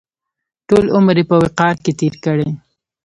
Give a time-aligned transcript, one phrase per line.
[0.67, 2.49] ټول عمر یې په وقار کې تېر کړی.